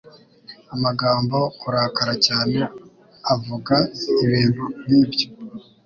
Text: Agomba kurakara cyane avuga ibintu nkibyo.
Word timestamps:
Agomba 0.89 1.37
kurakara 1.59 2.13
cyane 2.27 2.59
avuga 3.33 3.75
ibintu 4.23 4.63
nkibyo. 4.83 5.27